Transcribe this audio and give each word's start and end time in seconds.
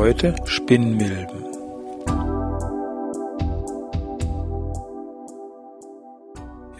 Heute 0.00 0.34
Spinnmilben. 0.46 1.44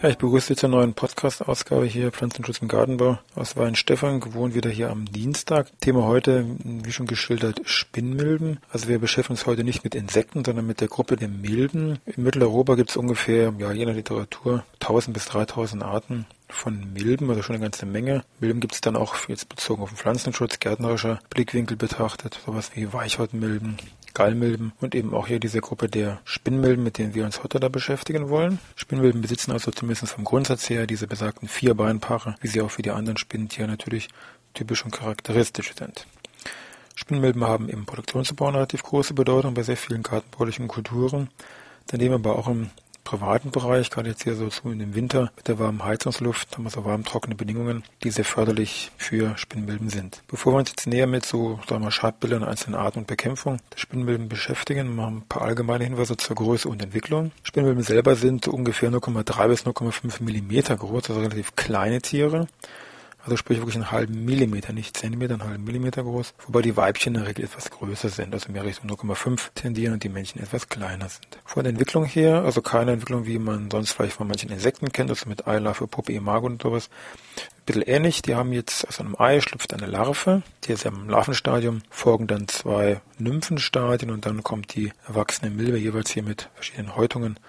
Ja, 0.01 0.09
ich 0.09 0.17
begrüße 0.17 0.47
Sie 0.47 0.55
zur 0.55 0.69
neuen 0.69 0.95
Podcast-Ausgabe 0.95 1.85
hier 1.85 2.11
Pflanzenschutz 2.11 2.57
im 2.63 2.67
Gartenbau 2.67 3.19
aus 3.35 3.55
Weinstefan, 3.55 4.21
gewohnt 4.21 4.55
wieder 4.55 4.71
hier 4.71 4.89
am 4.89 5.05
Dienstag. 5.05 5.67
Thema 5.81 6.05
heute, 6.05 6.47
wie 6.63 6.91
schon 6.91 7.05
geschildert, 7.05 7.61
Spinnmilben. 7.65 8.57
Also 8.71 8.87
wir 8.87 8.97
beschäftigen 8.97 9.37
uns 9.37 9.45
heute 9.45 9.63
nicht 9.63 9.83
mit 9.83 9.93
Insekten, 9.93 10.43
sondern 10.43 10.65
mit 10.65 10.81
der 10.81 10.87
Gruppe 10.87 11.15
der 11.15 11.27
Milben. 11.27 11.99
In 12.07 12.23
Mitteleuropa 12.23 12.73
gibt 12.73 12.89
es 12.89 12.97
ungefähr, 12.97 13.53
ja, 13.59 13.71
je 13.71 13.85
nach 13.85 13.93
Literatur, 13.93 14.63
1000 14.79 15.13
bis 15.13 15.25
3000 15.25 15.83
Arten 15.83 16.25
von 16.51 16.93
Milben, 16.93 17.29
also 17.29 17.41
schon 17.41 17.55
eine 17.55 17.63
ganze 17.63 17.85
Menge. 17.85 18.23
Milben 18.39 18.59
gibt 18.59 18.73
es 18.73 18.81
dann 18.81 18.95
auch 18.95 19.27
jetzt 19.27 19.49
bezogen 19.49 19.81
auf 19.81 19.89
den 19.89 19.97
Pflanzenschutz, 19.97 20.59
gärtnerischer 20.59 21.19
Blickwinkel 21.29 21.77
betrachtet, 21.77 22.39
sowas 22.45 22.71
wie 22.75 22.91
Weichhautmilben, 22.93 23.77
Gallmilben 24.13 24.73
und 24.81 24.95
eben 24.95 25.13
auch 25.13 25.27
hier 25.27 25.39
diese 25.39 25.61
Gruppe 25.61 25.87
der 25.87 26.19
Spinnmilben, 26.25 26.83
mit 26.83 26.97
denen 26.97 27.15
wir 27.15 27.25
uns 27.25 27.43
heute 27.43 27.59
da 27.59 27.69
beschäftigen 27.69 28.29
wollen. 28.29 28.59
Spinnmilben 28.75 29.21
besitzen 29.21 29.51
also 29.51 29.71
zumindest 29.71 30.11
vom 30.11 30.23
Grundsatz 30.23 30.69
her 30.69 30.87
diese 30.87 31.07
besagten 31.07 31.47
vier 31.47 31.73
Beinpaare, 31.73 32.35
wie 32.41 32.47
sie 32.47 32.61
auch 32.61 32.71
für 32.71 32.81
die 32.81 32.91
anderen 32.91 33.17
Spinnentiere 33.17 33.67
natürlich 33.67 34.09
typisch 34.53 34.83
und 34.83 34.91
charakteristisch 34.91 35.73
sind. 35.77 36.05
Spinnmilben 36.95 37.43
haben 37.43 37.69
im 37.69 37.85
Produktionsbau 37.85 38.47
eine 38.47 38.57
relativ 38.57 38.83
große 38.83 39.13
Bedeutung 39.13 39.53
bei 39.53 39.63
sehr 39.63 39.77
vielen 39.77 40.03
gartenbaulichen 40.03 40.67
Kulturen, 40.67 41.29
daneben 41.87 42.13
aber 42.15 42.37
auch 42.37 42.47
im 42.47 42.69
privaten 43.11 43.51
Bereich, 43.51 43.89
gerade 43.89 44.07
jetzt 44.07 44.23
hier 44.23 44.35
so 44.35 44.47
zu 44.47 44.71
in 44.71 44.79
dem 44.79 44.95
Winter 44.95 45.33
mit 45.35 45.49
der 45.49 45.59
warmen 45.59 45.83
Heizungsluft, 45.83 46.55
haben 46.55 46.63
wir 46.63 46.69
so 46.69 46.85
warm 46.85 47.03
trockene 47.03 47.35
Bedingungen, 47.35 47.83
die 48.03 48.09
sehr 48.09 48.23
förderlich 48.23 48.89
für 48.95 49.37
Spinnmilben 49.37 49.89
sind. 49.89 50.23
Bevor 50.29 50.53
wir 50.53 50.59
uns 50.59 50.69
jetzt 50.69 50.87
näher 50.87 51.07
mit 51.07 51.25
so 51.25 51.59
sagen 51.67 51.83
wir, 51.83 51.91
Schadbildern 51.91 52.41
einzelnen 52.41 52.79
Arten 52.79 52.99
und 52.99 53.07
Bekämpfung 53.07 53.57
der 53.73 53.79
Spinnmilben 53.79 54.29
beschäftigen, 54.29 54.95
machen 54.95 55.17
ein 55.17 55.27
paar 55.27 55.41
allgemeine 55.41 55.83
Hinweise 55.83 56.15
zur 56.15 56.37
Größe 56.37 56.69
und 56.69 56.81
Entwicklung. 56.81 57.33
Spinnmilben 57.43 57.83
selber 57.83 58.15
sind 58.15 58.47
ungefähr 58.47 58.89
0,3 58.89 59.47
bis 59.49 59.65
0,5 59.65 60.23
Millimeter 60.23 60.77
groß, 60.77 61.09
also 61.09 61.19
relativ 61.19 61.57
kleine 61.57 62.01
Tiere. 62.01 62.47
Also 63.23 63.37
sprich 63.37 63.59
wirklich 63.59 63.75
einen 63.75 63.91
halben 63.91 64.25
Millimeter, 64.25 64.73
nicht 64.73 64.97
Zentimeter, 64.97 65.35
einen 65.35 65.43
halben 65.43 65.63
Millimeter 65.63 66.03
groß. 66.03 66.33
Wobei 66.47 66.61
die 66.61 66.75
Weibchen 66.75 67.13
in 67.13 67.21
der 67.21 67.29
Regel 67.29 67.45
etwas 67.45 67.69
größer 67.69 68.09
sind, 68.09 68.33
also 68.33 68.51
mehr 68.51 68.65
Richtung 68.65 68.89
0,5 68.89 69.49
tendieren 69.53 69.93
und 69.93 70.03
die 70.03 70.09
Männchen 70.09 70.41
etwas 70.41 70.69
kleiner 70.69 71.07
sind. 71.07 71.39
Von 71.45 71.63
der 71.63 71.71
Entwicklung 71.71 72.05
her, 72.05 72.43
also 72.43 72.61
keine 72.61 72.93
Entwicklung, 72.93 73.25
wie 73.25 73.37
man 73.37 73.69
sonst 73.69 73.91
vielleicht 73.91 74.13
von 74.13 74.27
manchen 74.27 74.49
Insekten 74.49 74.91
kennt, 74.91 75.09
also 75.09 75.29
mit 75.29 75.47
Eilarve, 75.47 75.87
Puppe, 75.87 76.13
Imago 76.13 76.47
und 76.47 76.61
sowas. 76.61 76.89
Ein 77.37 77.65
bisschen 77.65 77.81
ähnlich, 77.83 78.21
die 78.23 78.33
haben 78.33 78.53
jetzt 78.53 78.87
aus 78.87 78.99
einem 78.99 79.15
Ei 79.19 79.39
schlüpft 79.39 79.73
eine 79.73 79.85
Larve, 79.85 80.41
die 80.63 80.71
ist 80.73 80.83
ja 80.83 80.91
im 80.91 81.07
Larvenstadium, 81.07 81.83
folgen 81.91 82.25
dann 82.25 82.47
zwei 82.47 83.01
Nymphenstadien 83.19 84.09
und 84.09 84.25
dann 84.25 84.41
kommt 84.43 84.73
die 84.73 84.91
erwachsene 85.07 85.51
Milbe 85.51 85.77
jeweils 85.77 86.09
hier 86.09 86.23
mit 86.23 86.49
verschiedenen 86.55 86.95
Häutungen 86.95 87.39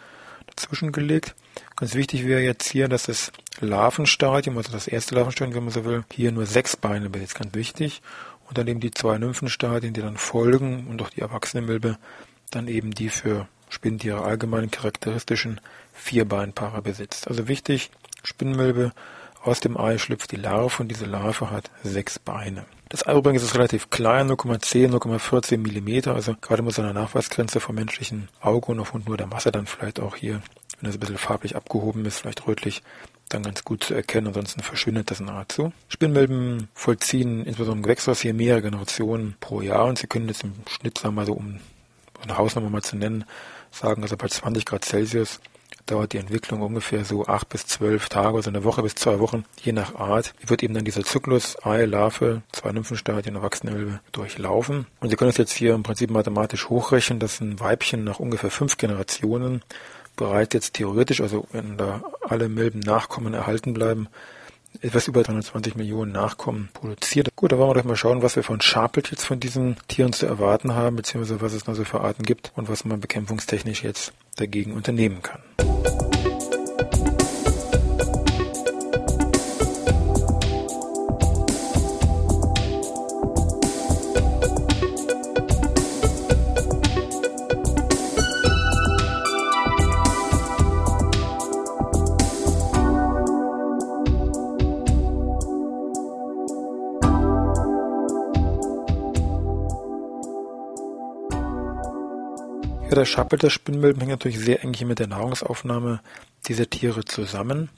dazwischen 0.46 0.92
gelegt. 0.92 1.34
Ganz 1.76 1.94
wichtig 1.94 2.26
wäre 2.26 2.40
jetzt 2.40 2.68
hier, 2.68 2.88
dass 2.88 3.04
das 3.04 3.32
Larvenstadium, 3.60 4.56
also 4.56 4.72
das 4.72 4.88
erste 4.88 5.14
Larvenstadium, 5.14 5.54
wenn 5.54 5.64
man 5.64 5.72
so 5.72 5.84
will, 5.84 6.04
hier 6.12 6.32
nur 6.32 6.46
sechs 6.46 6.76
Beine 6.76 7.10
besitzt. 7.10 7.34
Ganz 7.34 7.54
wichtig. 7.54 8.02
Und 8.48 8.58
dann 8.58 8.66
eben 8.66 8.80
die 8.80 8.90
zwei 8.90 9.18
Nymphenstadien, 9.18 9.94
die 9.94 10.02
dann 10.02 10.16
folgen 10.16 10.86
und 10.88 11.00
auch 11.02 11.10
die 11.10 11.20
erwachsene 11.20 11.66
Milbe 11.66 11.98
dann 12.50 12.68
eben 12.68 12.90
die 12.90 13.08
für 13.08 13.48
Spinntiere 13.68 14.22
allgemein 14.22 14.70
charakteristischen 14.70 15.60
Vierbeinpaare 15.92 16.82
besitzt. 16.82 17.28
Also 17.28 17.48
wichtig, 17.48 17.90
Spinnmilbe, 18.22 18.92
aus 19.42 19.60
dem 19.60 19.76
Ei 19.76 19.98
schlüpft 19.98 20.30
die 20.30 20.36
Larve 20.36 20.82
und 20.82 20.88
diese 20.88 21.06
Larve 21.06 21.50
hat 21.50 21.70
sechs 21.82 22.18
Beine. 22.18 22.64
Das 22.90 23.06
Ei 23.06 23.16
übrigens 23.16 23.42
ist 23.42 23.54
relativ 23.54 23.90
klein, 23.90 24.30
0,10, 24.30 24.90
0,14 24.90 25.58
Millimeter, 25.58 26.14
also 26.14 26.34
gerade 26.40 26.62
mit 26.62 26.74
so 26.74 26.82
einer 26.82 26.92
Nachweisgrenze 26.92 27.58
vom 27.58 27.74
menschlichen 27.74 28.28
Auge 28.40 28.70
und 28.70 28.78
aufgrund 28.78 29.08
nur 29.08 29.16
der 29.16 29.26
Masse 29.26 29.50
dann 29.50 29.66
vielleicht 29.66 29.98
auch 29.98 30.14
hier 30.14 30.42
wenn 30.82 30.88
das 30.88 30.96
ein 30.96 31.00
bisschen 31.00 31.18
farblich 31.18 31.54
abgehoben 31.56 32.04
ist, 32.04 32.18
vielleicht 32.18 32.46
rötlich, 32.46 32.82
dann 33.28 33.44
ganz 33.44 33.64
gut 33.64 33.84
zu 33.84 33.94
erkennen. 33.94 34.26
Ansonsten 34.26 34.62
verschwindet 34.62 35.10
das 35.10 35.20
nahezu. 35.20 35.72
Spinnmilben 35.88 36.68
vollziehen 36.74 37.44
insbesondere 37.44 37.78
im 37.78 37.82
Gewächshaus 37.82 38.20
hier 38.20 38.34
mehrere 38.34 38.62
Generationen 38.62 39.36
pro 39.40 39.62
Jahr 39.62 39.86
und 39.86 39.98
sie 39.98 40.06
können 40.06 40.28
jetzt 40.28 40.44
im 40.44 40.54
Schnitt, 40.68 40.98
sagen 40.98 41.14
wir 41.14 41.22
mal 41.22 41.26
so, 41.26 41.34
um 41.34 41.60
eine 42.20 42.36
Hausnummer 42.36 42.68
mal 42.68 42.82
zu 42.82 42.96
nennen, 42.96 43.24
sagen, 43.70 44.02
also 44.02 44.16
bei 44.16 44.28
20 44.28 44.64
Grad 44.64 44.84
Celsius 44.84 45.40
dauert 45.86 46.12
die 46.12 46.18
Entwicklung 46.18 46.60
ungefähr 46.62 47.04
so 47.04 47.26
acht 47.26 47.48
bis 47.48 47.66
zwölf 47.66 48.08
Tage, 48.08 48.36
also 48.36 48.50
eine 48.50 48.64
Woche 48.64 48.82
bis 48.82 48.94
zwei 48.94 49.18
Wochen, 49.18 49.44
je 49.60 49.72
nach 49.72 49.94
Art. 49.96 50.34
Wird 50.46 50.62
eben 50.62 50.74
dann 50.74 50.84
dieser 50.84 51.02
Zyklus 51.02 51.56
Ei, 51.64 51.84
Larve, 51.86 52.42
zwei 52.52 52.72
Nymphenstadien, 52.72 53.34
Erwachsene 53.34 54.00
durchlaufen. 54.12 54.86
Und 55.00 55.10
Sie 55.10 55.16
können 55.16 55.30
es 55.30 55.38
jetzt 55.38 55.52
hier 55.52 55.74
im 55.74 55.82
Prinzip 55.82 56.10
mathematisch 56.10 56.68
hochrechnen, 56.68 57.18
dass 57.18 57.40
ein 57.40 57.58
Weibchen 57.58 58.04
nach 58.04 58.20
ungefähr 58.20 58.50
fünf 58.50 58.76
Generationen 58.76 59.62
bereits 60.22 60.54
jetzt 60.54 60.74
theoretisch, 60.74 61.20
also 61.20 61.46
wenn 61.52 61.76
da 61.76 62.02
alle 62.22 62.48
Milben 62.48 62.80
Nachkommen 62.80 63.34
erhalten 63.34 63.74
bleiben, 63.74 64.08
etwas 64.80 65.08
über 65.08 65.22
320 65.22 65.76
Millionen 65.76 66.12
Nachkommen 66.12 66.70
produziert. 66.72 67.28
Gut, 67.36 67.52
da 67.52 67.58
wollen 67.58 67.70
wir 67.70 67.74
doch 67.74 67.84
mal 67.84 67.96
schauen, 67.96 68.22
was 68.22 68.36
wir 68.36 68.42
von 68.42 68.60
Scharpelt 68.60 69.10
jetzt 69.10 69.24
von 69.24 69.40
diesen 69.40 69.76
Tieren 69.88 70.12
zu 70.12 70.26
erwarten 70.26 70.74
haben, 70.74 70.96
beziehungsweise 70.96 71.40
was 71.40 71.52
es 71.52 71.66
noch 71.66 71.74
so 71.74 71.84
für 71.84 72.00
Arten 72.00 72.22
gibt 72.22 72.52
und 72.56 72.68
was 72.68 72.84
man 72.84 73.00
bekämpfungstechnisch 73.00 73.82
jetzt 73.82 74.12
dagegen 74.36 74.72
unternehmen 74.72 75.22
kann. 75.22 75.40
Ja, 102.92 102.96
der 102.96 103.06
Schappel 103.06 103.38
der 103.38 103.48
Spinnmilben 103.48 104.00
hängt 104.00 104.10
natürlich 104.10 104.38
sehr 104.38 104.62
eng 104.62 104.76
mit 104.84 104.98
der 104.98 105.06
Nahrungsaufnahme 105.06 106.02
dieser 106.46 106.68
Tiere 106.68 107.06
zusammen. 107.06 107.70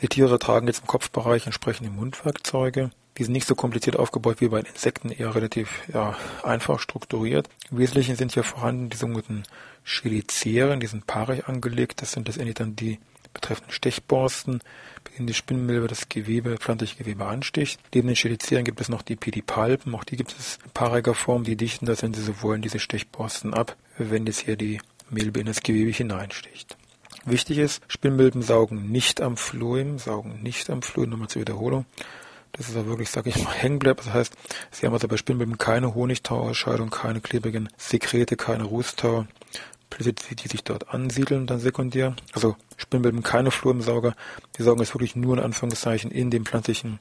Die 0.00 0.08
Tiere 0.08 0.38
tragen 0.38 0.66
jetzt 0.66 0.80
im 0.80 0.86
Kopfbereich 0.86 1.44
entsprechende 1.44 1.90
Mundwerkzeuge. 1.90 2.90
Die 3.18 3.24
sind 3.24 3.34
nicht 3.34 3.46
so 3.46 3.54
kompliziert 3.54 3.96
aufgebaut 3.96 4.40
wie 4.40 4.48
bei 4.48 4.60
Insekten, 4.60 5.10
eher 5.10 5.34
relativ 5.34 5.82
ja, 5.92 6.16
einfach 6.42 6.80
strukturiert. 6.80 7.50
Im 7.70 7.76
Wesentlichen 7.76 8.16
sind 8.16 8.32
hier 8.32 8.44
vorhanden 8.44 8.88
die 8.88 8.96
sogenannten 8.96 9.42
Cheliceren, 9.84 10.80
die 10.80 10.86
sind 10.86 11.06
paarig 11.06 11.48
angelegt. 11.48 12.00
Das 12.00 12.12
sind 12.12 12.26
letztendlich 12.26 12.54
dann 12.54 12.74
die 12.74 12.98
betreffenden 13.34 13.72
Stechborsten, 13.72 14.62
mit 15.04 15.18
denen 15.18 15.26
die 15.26 15.34
Spinnmilbe 15.34 15.86
das 15.86 16.08
Gewebe, 16.08 16.56
pflanzliche 16.56 16.96
Gewebe 16.96 17.26
ansticht. 17.26 17.78
Neben 17.94 18.08
den 18.08 18.16
Cheliceren 18.16 18.64
gibt 18.64 18.80
es 18.80 18.88
noch 18.88 19.02
die 19.02 19.16
Pedipalpen, 19.16 19.94
auch 19.94 20.04
die 20.04 20.16
gibt 20.16 20.32
es 20.32 20.58
in 20.64 20.70
paariger 20.70 21.14
Form, 21.14 21.44
die 21.44 21.56
dichten 21.56 21.84
das, 21.84 22.02
wenn 22.02 22.14
sie 22.14 22.22
so 22.22 22.40
wollen, 22.40 22.62
diese 22.62 22.78
Stechborsten 22.78 23.52
ab, 23.52 23.76
wenn 24.10 24.26
jetzt 24.26 24.40
hier 24.40 24.56
die 24.56 24.80
Milbe 25.10 25.40
in 25.40 25.46
das 25.46 25.62
Gewebe 25.62 25.90
hineinsticht. 25.90 26.76
Wichtig 27.24 27.58
ist, 27.58 27.82
Spinnmilben 27.86 28.42
saugen 28.42 28.90
nicht 28.90 29.20
am 29.20 29.36
Fluim, 29.36 29.98
saugen 29.98 30.42
nicht 30.42 30.68
am 30.70 30.82
Fluim, 30.82 31.10
nochmal 31.10 31.28
zur 31.28 31.42
Wiederholung. 31.42 31.86
Das 32.52 32.68
ist 32.68 32.76
auch 32.76 32.86
wirklich, 32.86 33.10
sag 33.10 33.26
ich 33.26 33.42
mal, 33.42 33.52
hängen 33.54 33.78
bleibt. 33.78 34.00
Das 34.00 34.12
heißt, 34.12 34.34
sie 34.70 34.86
haben 34.86 34.92
also 34.92 35.08
bei 35.08 35.16
Spinnmilben 35.16 35.56
keine 35.56 35.94
Honigtauausscheidung, 35.94 36.90
keine 36.90 37.20
klebrigen 37.20 37.68
Sekrete, 37.76 38.36
keine 38.36 38.64
Rußtau, 38.64 39.26
die 40.00 40.48
sich 40.48 40.64
dort 40.64 40.88
ansiedeln, 40.88 41.46
dann 41.46 41.60
sekundär. 41.60 42.16
Also 42.32 42.56
Spinnmilben 42.76 43.22
keine 43.22 43.50
Fluimsauger. 43.50 44.14
Die 44.58 44.62
saugen 44.62 44.80
jetzt 44.80 44.94
wirklich 44.94 45.14
nur 45.14 45.36
in 45.36 45.44
Anführungszeichen 45.44 46.10
in 46.10 46.30
dem 46.30 46.44
pflanzlichen 46.44 46.98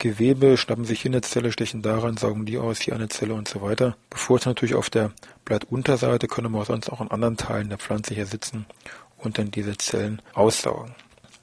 Gewebe, 0.00 0.56
schnappen 0.56 0.84
sich 0.84 1.02
hier 1.02 1.12
eine 1.12 1.20
Zelle, 1.20 1.52
stechen 1.52 1.82
daran, 1.82 2.16
saugen 2.16 2.46
die 2.46 2.58
aus, 2.58 2.80
hier 2.80 2.94
eine 2.94 3.08
Zelle 3.08 3.34
und 3.34 3.46
so 3.46 3.62
weiter. 3.62 3.96
Bevor 4.08 4.38
es 4.38 4.46
natürlich 4.46 4.74
auf 4.74 4.90
der 4.90 5.12
Blattunterseite, 5.44 6.26
können 6.26 6.50
wir 6.52 6.64
sonst 6.64 6.90
auch 6.90 7.00
in 7.00 7.10
anderen 7.10 7.36
Teilen 7.36 7.68
der 7.68 7.78
Pflanze 7.78 8.14
hier 8.14 8.26
sitzen 8.26 8.66
und 9.18 9.38
dann 9.38 9.50
diese 9.52 9.76
Zellen 9.76 10.20
aussaugen. 10.34 10.94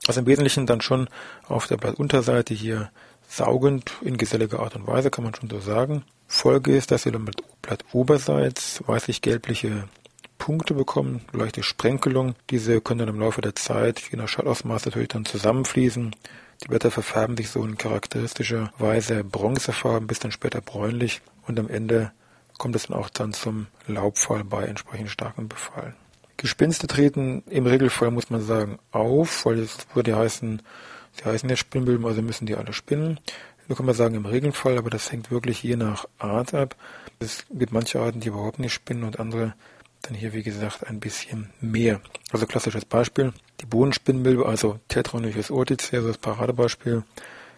Also 0.07 0.21
im 0.21 0.25
Wesentlichen 0.25 0.65
dann 0.65 0.81
schon 0.81 1.07
auf 1.47 1.67
der 1.67 1.77
Blattunterseite 1.77 2.53
hier 2.53 2.91
saugend 3.29 3.91
in 4.01 4.17
geselliger 4.17 4.59
Art 4.59 4.75
und 4.75 4.87
Weise, 4.87 5.11
kann 5.11 5.23
man 5.23 5.35
schon 5.35 5.49
so 5.49 5.59
sagen. 5.59 6.03
Folge 6.27 6.75
ist, 6.75 6.91
dass 6.91 7.03
sie 7.03 7.11
dann 7.11 7.23
mit 7.23 7.37
Blatt 7.61 7.85
oberseits 7.93 8.83
weißlich-gelbliche 8.87 9.87
Punkte 10.37 10.73
bekommen, 10.73 11.21
leichte 11.31 11.61
Sprenkelung. 11.61 12.35
Diese 12.49 12.81
können 12.81 12.99
dann 12.99 13.09
im 13.09 13.19
Laufe 13.19 13.41
der 13.41 13.55
Zeit, 13.55 14.01
je 14.11 14.17
nach 14.17 14.27
Schallausmaß 14.27 14.85
natürlich 14.85 15.09
dann 15.09 15.25
zusammenfließen. 15.25 16.15
Die 16.63 16.67
Blätter 16.67 16.91
verfärben 16.91 17.37
sich 17.37 17.49
so 17.49 17.63
in 17.63 17.77
charakteristischer 17.77 18.71
Weise 18.77 19.23
bronzefarben 19.23 20.07
bis 20.07 20.19
dann 20.19 20.31
später 20.31 20.61
bräunlich 20.61 21.21
und 21.45 21.59
am 21.59 21.69
Ende 21.69 22.11
kommt 22.57 22.75
es 22.75 22.87
dann 22.87 22.97
auch 22.97 23.09
dann 23.09 23.33
zum 23.33 23.67
Laubfall 23.85 24.43
bei 24.43 24.65
entsprechend 24.65 25.09
starkem 25.11 25.47
Befall. 25.47 25.95
Gespinste 26.37 26.87
treten 26.87 27.43
im 27.49 27.65
Regelfall, 27.65 28.11
muss 28.11 28.29
man 28.29 28.41
sagen, 28.41 28.79
auf, 28.91 29.45
weil 29.45 29.59
es 29.59 29.77
würde 29.93 30.15
heißen, 30.15 30.61
sie 31.13 31.25
heißen 31.25 31.49
ja 31.49 31.55
Spinnmilben, 31.55 32.05
also 32.05 32.21
müssen 32.21 32.45
die 32.45 32.55
alle 32.55 32.73
spinnen. 32.73 33.19
So 33.67 33.75
kann 33.75 33.85
man 33.85 33.95
sagen 33.95 34.15
im 34.15 34.25
Regelfall, 34.25 34.77
aber 34.77 34.89
das 34.89 35.11
hängt 35.11 35.29
wirklich 35.29 35.61
je 35.63 35.75
nach 35.75 36.05
Art 36.19 36.53
ab. 36.53 36.75
Es 37.19 37.45
gibt 37.49 37.73
manche 37.73 37.99
Arten, 37.99 38.19
die 38.19 38.29
überhaupt 38.29 38.59
nicht 38.59 38.73
spinnen 38.73 39.03
und 39.03 39.19
andere 39.19 39.55
dann 40.07 40.17
hier, 40.17 40.33
wie 40.33 40.43
gesagt, 40.43 40.87
ein 40.87 40.99
bisschen 40.99 41.49
mehr. 41.59 41.99
Also 42.31 42.45
klassisches 42.45 42.85
Beispiel, 42.85 43.33
die 43.59 43.65
Bodenspinnmilbe, 43.65 44.45
also 44.45 44.79
Tetronychus 44.87 45.51
orticea, 45.51 45.99
also 45.99 46.09
das 46.09 46.17
Paradebeispiel, 46.17 47.03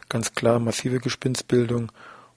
ganz 0.10 0.34
klar 0.34 0.60
massive 0.60 1.00
Gespinstbildung 1.00 1.92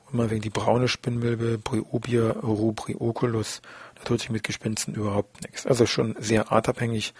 und 0.07 0.15
mal 0.15 0.31
wegen 0.31 0.43
die 0.43 0.51
braune 0.51 0.89
Spinnmilbe, 0.89 1.59
Bryobia 1.59 2.33
rubrioculus, 2.33 3.63
da 3.95 4.05
tut 4.05 4.21
sich 4.21 4.31
mit 4.31 4.43
Gespinsten 4.43 4.95
überhaupt 4.95 5.43
nichts. 5.43 5.67
Also 5.67 5.87
schon 5.87 6.15
sehr 6.19 6.53
artabhängig. 6.53 7.15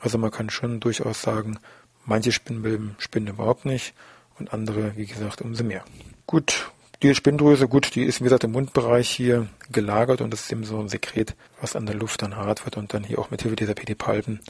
Also 0.00 0.16
man 0.16 0.30
kann 0.30 0.48
schon 0.48 0.80
durchaus 0.80 1.20
sagen, 1.20 1.58
manche 2.06 2.32
Spinnmilben 2.32 2.96
spinnen 2.98 3.34
überhaupt 3.34 3.66
nicht 3.66 3.94
und 4.38 4.52
andere, 4.54 4.96
wie 4.96 5.06
gesagt, 5.06 5.42
umso 5.42 5.64
mehr. 5.64 5.84
Gut, 6.26 6.72
die 7.02 7.14
Spinndrüse, 7.14 7.68
gut, 7.68 7.94
die 7.94 8.04
ist 8.04 8.20
wie 8.20 8.24
gesagt 8.24 8.44
im 8.44 8.52
Mundbereich 8.52 9.10
hier 9.10 9.48
gelagert 9.70 10.20
und 10.20 10.30
das 10.30 10.42
ist 10.42 10.52
eben 10.52 10.64
so 10.64 10.78
ein 10.78 10.88
Sekret, 10.88 11.34
was 11.60 11.74
an 11.74 11.86
der 11.86 11.96
Luft 11.96 12.22
dann 12.22 12.36
hart 12.36 12.64
wird 12.64 12.76
und 12.76 12.94
dann 12.94 13.02
hier 13.02 13.18
auch 13.18 13.30
mit 13.30 13.42
Hilfe 13.42 13.56
dieser 13.56 13.74
Pedipalpen 13.74 14.40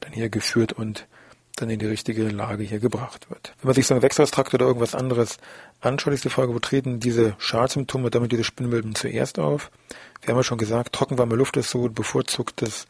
dann 0.00 0.12
hier 0.12 0.30
geführt 0.30 0.72
und 0.72 1.06
dann 1.60 1.70
in 1.70 1.78
die 1.78 1.86
richtige 1.86 2.28
Lage 2.28 2.62
hier 2.62 2.78
gebracht 2.78 3.28
wird. 3.30 3.54
Wenn 3.60 3.68
man 3.68 3.74
sich 3.74 3.86
so 3.86 3.94
einen 3.94 4.02
Wechselstrakt 4.02 4.54
oder 4.54 4.66
irgendwas 4.66 4.94
anderes 4.94 5.38
anschaut, 5.80 6.14
ist 6.14 6.24
die 6.24 6.30
Frage, 6.30 6.54
wo 6.54 6.58
treten 6.58 7.00
diese 7.00 7.34
Schalsymptome, 7.38 8.10
damit 8.10 8.32
diese 8.32 8.44
Spinnmilben 8.44 8.94
zuerst 8.94 9.38
auf? 9.38 9.70
Wir 10.20 10.30
haben 10.30 10.38
ja 10.38 10.42
schon 10.42 10.58
gesagt, 10.58 10.94
trockenwarme 10.94 11.36
Luft 11.36 11.56
ist 11.56 11.70
so 11.70 11.88
bevorzugtes 11.88 12.86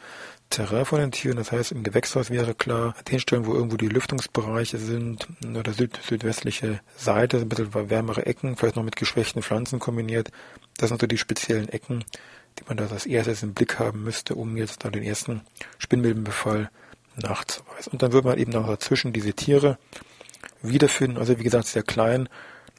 Terrain 0.51 0.85
von 0.85 1.01
den 1.01 1.13
Tieren. 1.13 1.37
Das 1.37 1.53
heißt, 1.53 1.73
im 1.73 1.83
Gewächshaus 1.83 2.31
wäre 2.31 2.55
klar, 2.55 2.95
an 2.97 3.05
den 3.11 3.21
Stellen, 3.21 3.47
wo 3.47 3.55
irgendwo 3.55 3.77
die 3.77 3.89
Lüftungsbereiche 3.89 4.79
sind, 4.79 5.29
oder 5.55 5.73
süd 5.73 5.99
südwestliche 6.03 6.81
Seite, 6.97 7.39
ein 7.39 7.49
bisschen 7.49 7.75
wärmere 7.91 8.27
Ecken, 8.27 8.57
vielleicht 8.57 8.77
noch 8.77 8.83
mit 8.83 8.97
geschwächten 8.97 9.43
Pflanzen 9.43 9.79
kombiniert. 9.79 10.31
Das 10.79 10.89
sind 10.89 11.01
so 11.01 11.07
die 11.07 11.19
speziellen 11.19 11.69
Ecken, 11.69 12.05
die 12.59 12.65
man 12.67 12.77
da 12.77 12.87
als 12.87 13.07
erstes 13.07 13.43
im 13.43 13.55
Blick 13.55 13.79
haben 13.79 14.03
müsste, 14.03 14.35
um 14.35 14.57
jetzt 14.57 14.85
da 14.85 14.91
den 14.91 15.03
ersten 15.03 15.43
Spinnmilbenbefall 15.79 16.71
nachzuweisen. 17.19 17.93
Und 17.93 18.03
dann 18.03 18.13
wird 18.13 18.25
man 18.25 18.39
eben 18.39 18.53
noch 18.53 18.67
dazwischen 18.67 19.13
diese 19.13 19.33
Tiere 19.33 19.79
wiederfinden, 20.63 21.19
also 21.19 21.39
wie 21.39 21.45
gesagt 21.45 21.67
sehr 21.67 21.83
klein, 21.83 22.29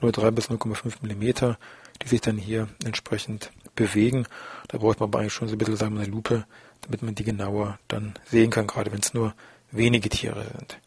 nur 0.02 0.12
3 0.12 0.32
bis 0.32 0.50
0,5 0.50 0.96
Millimeter, 1.02 1.58
die 2.02 2.08
sich 2.08 2.22
dann 2.22 2.38
hier 2.38 2.68
entsprechend 2.84 3.52
bewegen. 3.76 4.26
Da 4.68 4.78
braucht 4.78 5.00
man 5.00 5.10
aber 5.10 5.20
eigentlich 5.20 5.34
schon 5.34 5.48
so 5.48 5.56
ein 5.56 5.58
bisschen 5.58 5.76
sagen 5.76 5.96
wir, 5.96 6.02
eine 6.02 6.12
Lupe, 6.12 6.46
damit 6.82 7.02
man 7.02 7.16
die 7.16 7.24
genauer 7.24 7.80
dann 7.88 8.14
sehen 8.26 8.52
kann, 8.52 8.68
gerade 8.68 8.92
wenn 8.92 9.00
es 9.00 9.14
nur 9.14 9.34
wenige 9.72 10.10
Tiere 10.10 10.46
sind. 10.58 10.80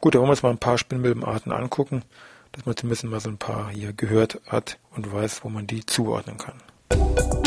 Gut, 0.00 0.14
dann 0.14 0.20
wollen 0.20 0.28
wir 0.28 0.32
uns 0.32 0.42
mal 0.42 0.50
ein 0.50 0.58
paar 0.58 0.78
Spinnmilbenarten 0.78 1.52
angucken, 1.52 2.02
dass 2.52 2.66
man 2.66 2.76
zumindest 2.76 3.04
mal 3.04 3.20
so 3.20 3.30
ein 3.30 3.38
paar 3.38 3.70
hier 3.70 3.92
gehört 3.92 4.40
hat 4.46 4.78
und 4.94 5.12
weiß, 5.12 5.44
wo 5.44 5.48
man 5.48 5.66
die 5.66 5.84
zuordnen 5.86 6.38
kann. 6.38 7.41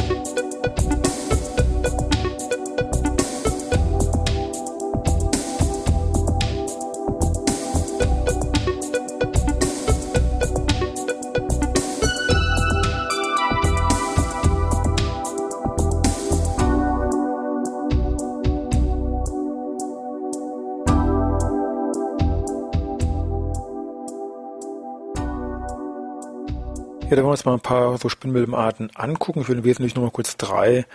Ja, 27.07 27.11
da 27.11 27.17
wollen 27.17 27.27
wir 27.27 27.31
uns 27.31 27.45
mal 27.45 27.53
ein 27.53 27.59
paar 27.59 27.99
so 27.99 28.09
Spinnmilbenarten 28.09 28.89
angucken. 28.95 29.41
Ich 29.41 29.47
will 29.47 29.59
im 29.59 29.63
Wesentlichen 29.63 29.99
nur 29.99 30.07
mal 30.07 30.11
kurz 30.11 30.37
drei 30.37 30.87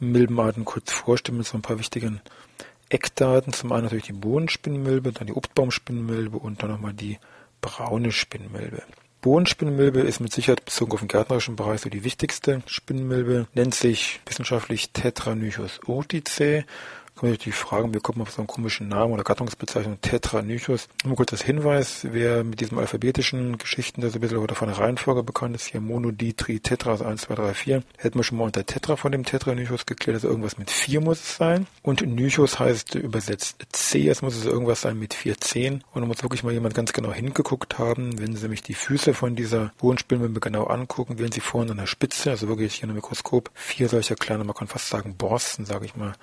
Milbenarten 0.00 0.64
kurz 0.64 0.90
vorstellen 0.90 1.38
mit 1.38 1.46
so 1.46 1.56
ein 1.56 1.62
paar 1.62 1.78
wichtigen 1.78 2.20
Eckdaten. 2.88 3.52
Zum 3.52 3.70
einen 3.70 3.84
natürlich 3.84 4.06
die 4.06 4.12
Bohnenspinnmilbe, 4.12 5.12
dann 5.12 5.28
die 5.28 5.34
Obstbaumspinnmilbe 5.34 6.36
und 6.36 6.64
dann 6.64 6.70
nochmal 6.72 6.94
die 6.94 7.20
braune 7.60 8.10
Spinnmilbe. 8.10 8.82
Bohnenspinnmilbe 9.20 10.00
ist 10.00 10.18
mit 10.18 10.32
Sicherheit 10.32 10.64
bezogen 10.64 10.94
auf 10.94 10.98
den 10.98 11.06
gärtnerischen 11.06 11.54
Bereich 11.54 11.82
so 11.82 11.88
die 11.88 12.02
wichtigste 12.02 12.62
Spinnmilbe, 12.66 13.46
nennt 13.54 13.76
sich 13.76 14.20
wissenschaftlich 14.26 14.90
Tetranychus 14.90 15.78
urticae 15.86 16.64
kann 17.14 17.28
man 17.28 17.32
natürlich 17.32 17.56
fragen, 17.56 17.94
wie 17.94 17.98
kommt 17.98 18.18
man 18.18 18.26
auf 18.26 18.32
so 18.32 18.40
einen 18.40 18.46
komischen 18.46 18.88
Namen 18.88 19.12
oder 19.12 19.22
Gattungsbezeichnung 19.22 20.00
Tetranychus. 20.00 20.88
Nur 21.04 21.16
kurz 21.16 21.32
als 21.32 21.42
Hinweis, 21.42 22.06
wer 22.10 22.42
mit 22.42 22.60
diesem 22.60 22.78
alphabetischen 22.78 23.58
Geschichten, 23.58 24.00
der 24.00 24.10
so 24.10 24.18
ein 24.18 24.20
bisschen 24.20 24.38
oder 24.38 24.54
von 24.54 24.68
der 24.68 24.78
Reihenfolge 24.78 25.22
bekannt 25.22 25.54
ist, 25.54 25.66
hier 25.66 25.80
Monoditri, 25.80 26.60
Tetra, 26.60 26.92
also 26.92 27.04
1, 27.04 27.22
2, 27.22 27.34
3, 27.34 27.54
4, 27.54 27.82
hätten 27.98 28.18
wir 28.18 28.24
schon 28.24 28.38
mal 28.38 28.44
unter 28.44 28.64
Tetra 28.64 28.96
von 28.96 29.12
dem 29.12 29.24
Tetranychus 29.24 29.86
geklärt, 29.86 30.16
also 30.16 30.28
irgendwas 30.28 30.58
mit 30.58 30.70
4 30.70 31.00
muss 31.00 31.20
es 31.20 31.36
sein. 31.36 31.66
Und 31.82 32.02
Nychus 32.06 32.58
heißt 32.58 32.94
übersetzt 32.94 33.62
C, 33.72 34.08
es 34.08 34.22
muss 34.22 34.36
es 34.36 34.44
irgendwas 34.44 34.80
sein 34.80 34.98
mit 34.98 35.14
4 35.14 35.38
10. 35.38 35.84
Und 35.92 36.02
da 36.02 36.06
muss 36.06 36.22
wirklich 36.22 36.42
mal 36.42 36.52
jemand 36.52 36.74
ganz 36.74 36.92
genau 36.92 37.12
hingeguckt 37.12 37.78
haben, 37.78 38.18
wenn 38.18 38.34
Sie 38.34 38.42
nämlich 38.42 38.62
die 38.62 38.74
Füße 38.74 39.14
von 39.14 39.36
dieser 39.36 39.72
Bodenspinnmilbe 39.78 40.40
genau 40.40 40.64
angucken, 40.64 41.18
wählen 41.18 41.32
Sie 41.32 41.40
vorne 41.40 41.72
an 41.72 41.76
der 41.76 41.86
Spitze, 41.86 42.30
also 42.30 42.48
wirklich 42.48 42.74
hier 42.74 42.84
einem 42.84 42.96
Mikroskop, 42.96 43.50
vier 43.54 43.88
solcher 43.88 44.16
kleine, 44.16 44.44
man 44.44 44.54
kann 44.54 44.68
fast 44.68 44.88
sagen 44.88 45.16
Borsten, 45.16 45.66
sage 45.66 45.84
ich 45.84 45.96
mal, 45.96 46.14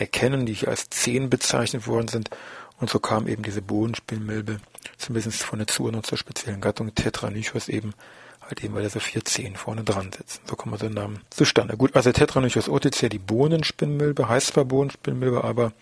erkennen, 0.00 0.46
die 0.46 0.54
hier 0.54 0.68
als 0.68 0.90
Zehen 0.90 1.30
bezeichnet 1.30 1.86
worden 1.86 2.08
sind. 2.08 2.30
Und 2.78 2.88
so 2.88 2.98
kam 2.98 3.28
eben 3.28 3.42
diese 3.42 3.62
Bodenspinnmilbe 3.62 4.58
zumindest 4.96 5.42
von 5.42 5.58
der 5.58 5.68
Zuordnung 5.68 6.02
zur 6.02 6.18
speziellen 6.18 6.60
Gattung 6.60 6.94
Tetranychus 6.94 7.68
eben 7.68 7.94
halt 8.40 8.64
eben, 8.64 8.74
weil 8.74 8.82
da 8.82 8.90
so 8.90 9.00
vier 9.00 9.24
Zehen 9.24 9.56
vorne 9.56 9.84
dran 9.84 10.10
sitzen. 10.12 10.40
So 10.46 10.56
man 10.70 10.78
den 10.78 10.94
Namen 10.94 11.20
zustande. 11.30 11.76
Gut, 11.76 11.94
also 11.94 12.10
Tetranychus 12.10 12.68
oticea, 12.68 13.08
die 13.08 13.18
Bohnenspinnmilbe, 13.18 14.28
heißt 14.28 14.48
zwar 14.48 14.64
Bohnenspinnmilbe, 14.64 15.44
aber 15.44 15.72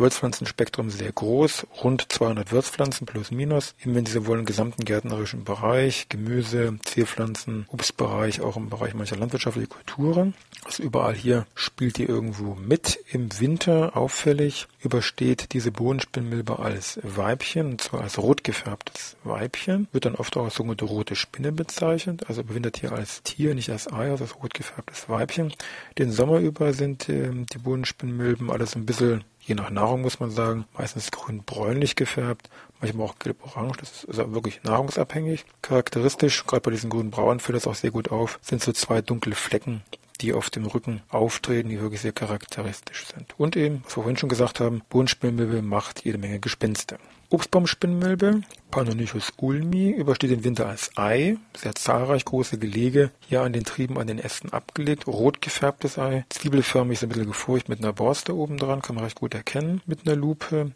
Wirtspflanzenspektrum 0.00 0.90
sehr 0.90 1.12
groß, 1.12 1.66
rund 1.82 2.10
200 2.10 2.50
Wirtspflanzen 2.52 3.06
plus 3.06 3.30
minus, 3.30 3.74
eben 3.82 3.94
wenn 3.94 4.06
Sie 4.06 4.26
wollen, 4.26 4.40
im 4.40 4.46
gesamten 4.46 4.84
gärtnerischen 4.84 5.44
Bereich, 5.44 6.08
Gemüse, 6.08 6.78
Zierpflanzen, 6.84 7.66
Obstbereich, 7.68 8.40
auch 8.40 8.56
im 8.56 8.70
Bereich 8.70 8.94
mancher 8.94 9.16
landwirtschaftlicher 9.16 9.68
Kulturen. 9.68 10.34
Also 10.64 10.82
überall 10.82 11.14
hier 11.14 11.46
spielt 11.54 11.98
die 11.98 12.04
irgendwo 12.04 12.54
mit. 12.54 12.98
Im 13.12 13.28
Winter 13.40 13.96
auffällig 13.96 14.66
übersteht 14.82 15.52
diese 15.52 15.72
Bohnenspinnmilbe 15.72 16.58
als 16.58 16.98
Weibchen, 17.02 17.72
und 17.72 17.80
zwar 17.80 18.02
als 18.02 18.18
rot 18.18 18.44
gefärbtes 18.44 19.16
Weibchen, 19.24 19.88
wird 19.92 20.06
dann 20.06 20.14
oft 20.14 20.36
auch 20.36 20.44
als 20.44 20.54
sogenannte 20.54 20.84
rote 20.86 21.16
Spinne 21.16 21.52
bezeichnet, 21.52 22.28
also 22.28 22.40
überwintert 22.40 22.78
hier 22.78 22.92
als 22.92 23.22
Tier, 23.22 23.54
nicht 23.54 23.70
als 23.70 23.92
Ei, 23.92 24.10
also 24.10 24.24
als 24.24 24.36
rot 24.42 24.54
gefärbtes 24.54 25.08
Weibchen. 25.08 25.52
Den 25.98 26.12
Sommer 26.12 26.38
über 26.38 26.72
sind 26.72 27.08
äh, 27.08 27.30
die 27.30 27.58
Bohnenspinnmilben 27.58 28.50
alles 28.50 28.76
ein 28.76 28.86
bisschen 28.86 29.24
je 29.50 29.56
nach 29.56 29.70
Nahrung 29.70 30.02
muss 30.02 30.20
man 30.20 30.30
sagen, 30.30 30.64
meistens 30.78 31.10
grün-bräunlich 31.10 31.96
gefärbt, 31.96 32.48
manchmal 32.80 33.08
auch 33.08 33.18
gelb-orange, 33.18 33.78
das 33.78 34.04
ist 34.04 34.08
also 34.08 34.32
wirklich 34.32 34.62
nahrungsabhängig. 34.62 35.44
Charakteristisch, 35.60 36.46
gerade 36.46 36.62
bei 36.62 36.70
diesen 36.70 36.88
grün-braun 36.88 37.40
fällt 37.40 37.56
das 37.56 37.66
auch 37.66 37.74
sehr 37.74 37.90
gut 37.90 38.12
auf, 38.12 38.38
sind 38.42 38.62
so 38.62 38.72
zwei 38.72 39.02
dunkle 39.02 39.34
Flecken, 39.34 39.82
die 40.20 40.32
auf 40.32 40.50
dem 40.50 40.66
Rücken 40.66 41.02
auftreten, 41.08 41.68
die 41.68 41.80
wirklich 41.80 42.00
sehr 42.00 42.12
charakteristisch 42.12 43.06
sind. 43.06 43.34
Und 43.38 43.56
eben, 43.56 43.82
was 43.84 43.96
wir 43.96 44.02
vorhin 44.02 44.16
schon 44.16 44.28
gesagt 44.28 44.60
haben, 44.60 44.82
Bohnenspinnmilbe 44.88 45.62
macht 45.62 46.04
jede 46.04 46.18
Menge 46.18 46.40
Gespinste. 46.40 46.98
Obstbaumspinnmilbe, 47.30 48.42
Panonychus 48.72 49.32
ulmi, 49.36 49.90
übersteht 49.90 50.32
den 50.32 50.42
Winter 50.42 50.66
als 50.66 50.90
Ei, 50.96 51.36
sehr 51.56 51.76
zahlreich 51.76 52.24
große 52.24 52.58
Gelege, 52.58 53.12
hier 53.20 53.42
an 53.42 53.52
den 53.52 53.62
Trieben, 53.62 53.98
an 53.98 54.08
den 54.08 54.18
Ästen 54.18 54.52
abgelegt, 54.52 55.06
rot 55.06 55.40
gefärbtes 55.40 55.96
Ei, 55.96 56.24
zwiebelförmig, 56.28 56.98
so 56.98 57.06
ein 57.06 57.10
bisschen 57.10 57.28
gefurcht 57.28 57.68
mit 57.68 57.78
einer 57.78 57.92
Borste 57.92 58.34
oben 58.34 58.56
dran, 58.56 58.82
kann 58.82 58.96
man 58.96 59.04
recht 59.04 59.20
gut 59.20 59.34
erkennen 59.34 59.80
mit 59.86 60.06
einer 60.06 60.16
Lupe. 60.16 60.72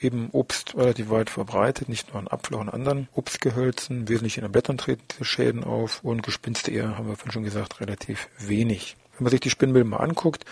Eben 0.00 0.30
Obst 0.32 0.76
relativ 0.76 1.10
weit 1.10 1.30
verbreitet, 1.30 1.88
nicht 1.88 2.08
nur 2.08 2.16
an 2.16 2.28
Apfel, 2.28 2.56
auch 2.56 2.60
an 2.60 2.68
anderen 2.70 3.08
Obstgehölzen. 3.12 4.08
Wesentlich 4.08 4.38
in 4.38 4.42
den 4.42 4.52
Blättern 4.52 4.78
treten 4.78 5.04
diese 5.10 5.24
Schäden 5.24 5.62
auf 5.62 6.02
und 6.02 6.22
Gespinste 6.22 6.70
eher, 6.70 6.96
haben 6.96 7.08
wir 7.08 7.16
vorhin 7.16 7.32
schon 7.32 7.44
gesagt, 7.44 7.80
relativ 7.80 8.28
wenig. 8.38 8.96
Wenn 9.16 9.24
man 9.24 9.30
sich 9.30 9.40
die 9.40 9.50
Spinnmilben 9.50 9.90
mal 9.90 9.98
anguckt, 9.98 10.44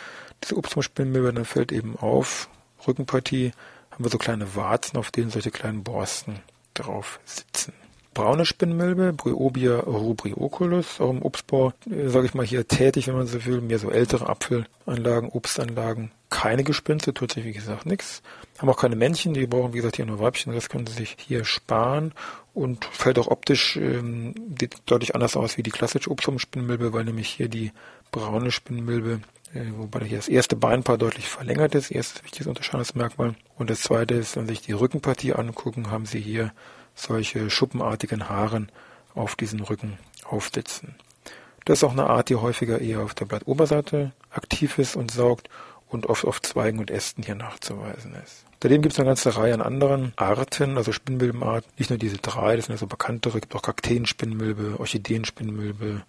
diese 0.45 0.57
Obstbaumspinnmilbe, 0.57 1.33
dann 1.33 1.45
fällt 1.45 1.73
eben 1.73 1.97
auf, 1.97 2.49
Rückenpartie, 2.87 3.53
haben 3.91 4.05
wir 4.05 4.11
so 4.11 4.19
kleine 4.19 4.55
Warzen, 4.55 4.99
auf 4.99 5.11
denen 5.11 5.31
solche 5.31 5.51
kleinen 5.51 5.83
Borsten 5.83 6.41
drauf 6.75 7.19
sitzen. 7.25 7.73
Braune 8.19 8.45
Spinnmilbe, 8.45 9.13
Bryobia 9.13 9.79
rubrioculus, 9.79 11.01
auch 11.01 11.11
im 11.11 11.23
Obstbau, 11.23 11.73
äh, 11.89 12.09
sage 12.09 12.27
ich 12.27 12.35
mal, 12.35 12.45
hier 12.45 12.67
tätig, 12.67 13.07
wenn 13.07 13.15
man 13.15 13.29
so 13.29 13.45
will, 13.45 13.61
mehr 13.61 13.79
so 13.79 13.93
ältere 13.93 14.29
Apfelanlagen, 14.29 15.31
Obstanlagen. 15.31 16.11
Keine 16.29 16.65
Gespinste, 16.65 17.15
tut 17.15 17.31
sich 17.33 17.45
wie 17.45 17.53
gesagt 17.53 17.87
nichts. 17.87 18.23
Haben 18.59 18.71
auch 18.71 18.77
keine 18.77 18.97
Männchen, 18.97 19.35
die 19.35 19.47
brauchen 19.47 19.73
wie 19.73 19.77
gesagt 19.77 19.97
hier 19.97 20.05
nur 20.05 20.19
Weibchen, 20.19 20.53
das 20.53 20.69
können 20.69 20.89
sie 20.89 20.95
sich 20.95 21.17
hier 21.17 21.45
sparen 21.45 22.13
und 22.55 22.85
fällt 22.87 23.21
auch 23.21 23.29
optisch 23.29 23.77
ähm, 23.77 24.35
deutlich 24.87 25.15
anders 25.15 25.37
aus 25.37 25.57
wie 25.57 25.63
die 25.63 25.71
klassische 25.71 26.11
Obstbaumspinnmilbe, 26.11 26.93
weil 26.93 27.05
nämlich 27.05 27.29
hier 27.29 27.49
die 27.49 27.71
braune 28.11 28.51
Spinnmilbe 28.51 29.21
äh, 29.55 29.61
wobei 29.77 30.01
hier 30.01 30.19
das 30.19 30.29
erste 30.29 30.57
Beinpaar 30.57 30.99
deutlich 30.99 31.29
verlängert 31.29 31.77
ist, 31.77 31.93
erstes 31.93 32.25
wichtiges 32.25 32.49
Unterscheidungsmerkmal. 32.49 33.37
Und 33.57 33.71
das 33.71 33.83
zweite 33.83 34.15
ist, 34.15 34.37
wenn 34.37 34.47
Sie 34.47 34.55
sich 34.55 34.63
die 34.63 34.73
Rückenpartie 34.73 35.35
angucken, 35.35 35.93
haben 35.93 36.05
Sie 36.05 36.21
hier 36.21 36.53
solche 36.99 37.51
schuppenartigen 37.51 38.29
Haaren 38.29 38.71
auf 39.15 39.37
diesen 39.37 39.61
Rücken 39.61 39.99
aufsitzen. 40.25 40.95
Das 41.65 41.79
ist 41.79 41.85
auch 41.85 41.93
eine 41.93 42.09
Art, 42.09 42.29
die 42.29 42.37
häufiger 42.37 42.81
eher 42.81 43.01
auf 43.01 43.15
der 43.15 43.27
Blattoberseite 43.27 44.13
aktiv 44.31 44.79
ist 44.79 44.97
und 44.97 45.11
saugt 45.11 45.49
und 45.89 46.07
oft 46.07 46.25
auf 46.25 46.41
Zweigen 46.43 46.79
und 46.79 46.91
Ästen 46.91 47.23
hier 47.23 47.35
nachzuweisen 47.35 48.15
ist. 48.25 48.45
Daneben 48.61 48.83
gibt 48.83 48.95
es 48.95 48.99
eine 48.99 49.07
ganze 49.07 49.37
Reihe 49.37 49.55
an 49.55 49.63
anderen 49.63 50.13
Arten, 50.17 50.77
also 50.77 50.93
Spinnmilbenarten. 50.93 51.71
Nicht 51.79 51.91
nur 51.91 51.99
diese 51.99 52.17
drei, 52.17 52.57
das 52.57 52.67
sind 52.67 52.75
ja 52.75 52.79
so 52.79 52.87
bekanntere, 52.87 53.41
gibt 53.41 53.55
auch 53.55 53.63
Kakteenspinnmilbe, 53.63 54.81
Orchideenspinnmilbe, 54.81 56.03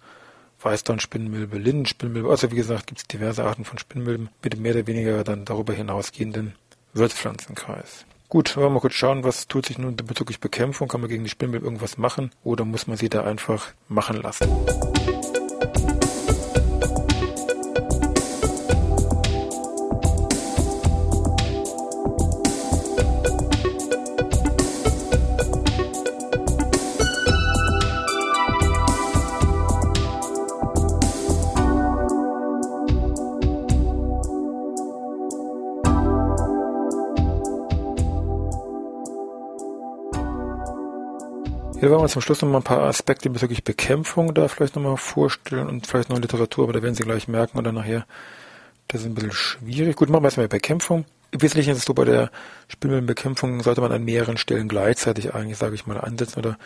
Weißdornspinnmilbe, 0.60 1.58
Lindenspinnmilbe. 1.58 2.28
Also 2.28 2.50
wie 2.50 2.56
gesagt, 2.56 2.88
gibt 2.88 3.00
es 3.00 3.06
diverse 3.06 3.44
Arten 3.44 3.64
von 3.64 3.78
Spinnmilben 3.78 4.30
mit 4.42 4.58
mehr 4.58 4.74
oder 4.74 4.86
weniger 4.86 5.22
dann 5.24 5.44
darüber 5.44 5.72
hinausgehenden 5.72 6.54
Wirtspflanzenkreis. 6.92 8.04
Gut, 8.30 8.56
wollen 8.56 8.66
wir 8.66 8.70
mal 8.70 8.80
kurz 8.80 8.94
schauen, 8.94 9.24
was 9.24 9.48
tut 9.48 9.66
sich 9.66 9.76
nun 9.76 9.96
bezüglich 9.96 10.38
Bekämpfung? 10.38 10.86
Kann 10.86 11.00
man 11.00 11.10
gegen 11.10 11.24
die 11.24 11.30
Spinnmilbe 11.30 11.66
irgendwas 11.66 11.98
machen 11.98 12.30
oder 12.44 12.64
muss 12.64 12.86
man 12.86 12.96
sie 12.96 13.08
da 13.08 13.24
einfach 13.24 13.72
machen 13.88 14.22
lassen? 14.22 14.48
Hier 41.80 41.90
wollen 41.90 42.02
wir 42.02 42.08
zum 42.08 42.20
Schluss 42.20 42.42
noch 42.42 42.48
mal 42.50 42.58
ein 42.58 42.62
paar 42.62 42.82
Aspekte 42.82 43.30
bezüglich 43.30 43.64
Bekämpfung 43.64 44.34
da 44.34 44.48
vielleicht 44.48 44.76
noch 44.76 44.82
mal 44.82 44.98
vorstellen 44.98 45.66
und 45.66 45.86
vielleicht 45.86 46.10
noch 46.10 46.18
Literatur, 46.18 46.64
aber 46.64 46.74
da 46.74 46.82
werden 46.82 46.94
Sie 46.94 47.04
gleich 47.04 47.26
merken 47.26 47.56
oder 47.56 47.72
nachher, 47.72 48.06
das 48.88 49.00
ist 49.00 49.06
ein 49.06 49.14
bisschen 49.14 49.32
schwierig. 49.32 49.96
Gut, 49.96 50.10
machen 50.10 50.22
wir 50.22 50.26
erstmal 50.26 50.46
Bekämpfung. 50.46 51.06
Im 51.30 51.40
Wesentlichen 51.40 51.70
ist 51.70 51.78
es 51.78 51.84
so, 51.86 51.94
bei 51.94 52.04
der 52.04 52.30
Spinnmilbenbekämpfung 52.68 53.62
sollte 53.62 53.80
man 53.80 53.92
an 53.92 54.04
mehreren 54.04 54.36
Stellen 54.36 54.68
gleichzeitig 54.68 55.34
eigentlich, 55.34 55.56
sage 55.56 55.74
ich 55.74 55.86
mal, 55.86 55.98
ansetzen 55.98 56.40
oder 56.40 56.58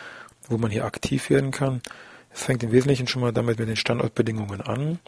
wo 0.49 0.59
man 0.59 0.73
hier 0.73 0.85
aktiv 0.85 1.31
werden 1.31 1.53
kann. 1.53 1.81
Es 2.33 2.43
fängt 2.43 2.65
im 2.65 2.73
Wesentlichen 2.73 3.07
schon 3.07 3.23
mal 3.23 3.33
damit 3.33 3.61
mit 3.61 3.69
den 3.69 3.77
Standortbedingungen 3.77 4.63
an. 4.63 4.99